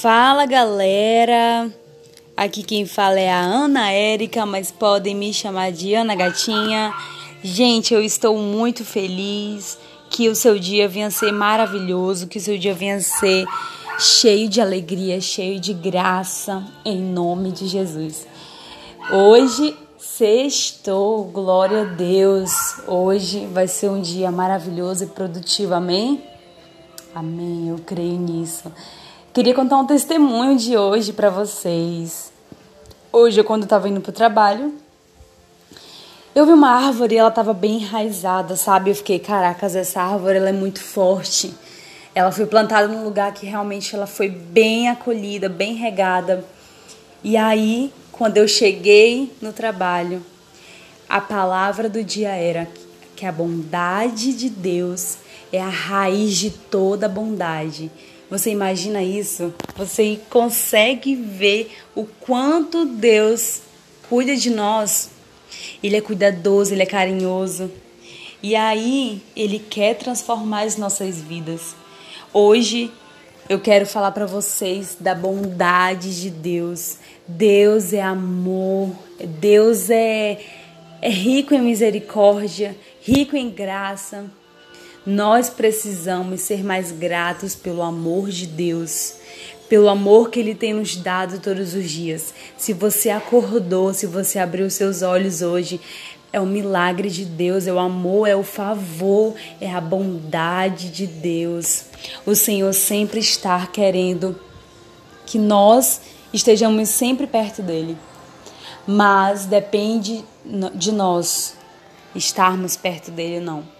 [0.00, 1.70] Fala galera,
[2.34, 6.94] aqui quem fala é a Ana Érica, mas podem me chamar de Ana Gatinha.
[7.44, 9.78] Gente, eu estou muito feliz
[10.08, 13.44] que o seu dia venha ser maravilhoso, que o seu dia venha ser
[13.98, 18.26] cheio de alegria, cheio de graça, em nome de Jesus.
[19.12, 22.50] Hoje, sextou, glória a Deus.
[22.86, 26.24] Hoje vai ser um dia maravilhoso e produtivo, amém?
[27.14, 28.72] Amém, eu creio nisso.
[29.32, 32.32] Queria contar um testemunho de hoje para vocês.
[33.12, 34.74] Hoje, quando eu estava indo pro trabalho,
[36.34, 38.90] eu vi uma árvore e ela estava bem enraizada, sabe?
[38.90, 41.54] Eu fiquei, caracas, essa árvore ela é muito forte.
[42.12, 46.44] Ela foi plantada num lugar que realmente ela foi bem acolhida, bem regada.
[47.22, 50.26] E aí, quando eu cheguei no trabalho,
[51.08, 52.66] a palavra do dia era
[53.14, 55.18] que a bondade de Deus
[55.52, 57.92] é a raiz de toda bondade.
[58.30, 59.52] Você imagina isso?
[59.76, 63.62] Você consegue ver o quanto Deus
[64.08, 65.10] cuida de nós?
[65.82, 67.70] Ele é cuidadoso, ele é carinhoso.
[68.40, 71.74] E aí, ele quer transformar as nossas vidas.
[72.32, 72.92] Hoje
[73.48, 76.98] eu quero falar para vocês da bondade de Deus.
[77.26, 78.92] Deus é amor,
[79.40, 80.38] Deus é,
[81.02, 84.30] é rico em misericórdia, rico em graça.
[85.06, 89.14] Nós precisamos ser mais gratos pelo amor de Deus,
[89.68, 92.34] pelo amor que Ele tem nos dado todos os dias.
[92.58, 95.80] Se você acordou, se você abriu seus olhos hoje,
[96.32, 101.06] é o milagre de Deus, é o amor, é o favor, é a bondade de
[101.06, 101.84] Deus.
[102.26, 104.38] O Senhor sempre está querendo
[105.24, 106.00] que nós
[106.32, 107.96] estejamos sempre perto dele.
[108.86, 110.24] Mas depende
[110.74, 111.56] de nós
[112.14, 113.79] estarmos perto dele não.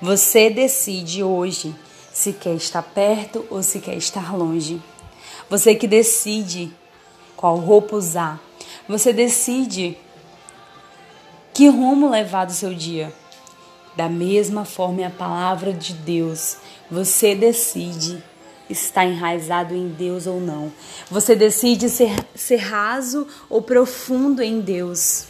[0.00, 1.74] Você decide hoje
[2.12, 4.80] se quer estar perto ou se quer estar longe.
[5.50, 6.72] Você que decide
[7.36, 8.40] qual roupa usar.
[8.88, 9.98] Você decide
[11.52, 13.12] que rumo levar do seu dia.
[13.96, 16.58] Da mesma forma, é a palavra de Deus.
[16.88, 18.22] Você decide
[18.70, 20.72] estar enraizado em Deus ou não.
[21.10, 25.26] Você decide ser, ser raso ou profundo em Deus.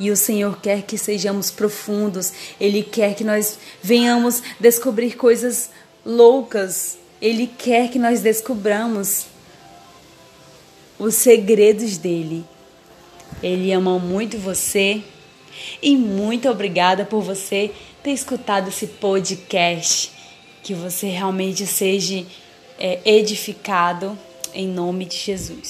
[0.00, 5.68] E o Senhor quer que sejamos profundos, Ele quer que nós venhamos descobrir coisas
[6.04, 9.26] loucas, Ele quer que nós descobramos
[10.98, 12.46] os segredos dele.
[13.42, 15.02] Ele ama muito você
[15.82, 17.70] e muito obrigada por você
[18.02, 20.12] ter escutado esse podcast.
[20.62, 22.24] Que você realmente seja
[22.78, 24.18] é, edificado
[24.54, 25.68] em nome de Jesus.